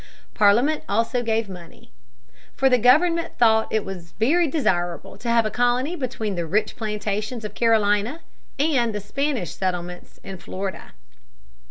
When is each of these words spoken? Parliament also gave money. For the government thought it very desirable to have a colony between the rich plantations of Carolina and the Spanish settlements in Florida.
Parliament 0.33 0.81
also 0.89 1.21
gave 1.21 1.47
money. 1.47 1.91
For 2.55 2.69
the 2.69 2.79
government 2.79 3.37
thought 3.37 3.71
it 3.71 3.83
very 4.17 4.47
desirable 4.47 5.15
to 5.19 5.29
have 5.29 5.45
a 5.45 5.51
colony 5.51 5.95
between 5.95 6.33
the 6.33 6.47
rich 6.47 6.75
plantations 6.75 7.45
of 7.45 7.53
Carolina 7.53 8.21
and 8.57 8.95
the 8.95 8.99
Spanish 8.99 9.51
settlements 9.53 10.19
in 10.23 10.39
Florida. 10.39 10.93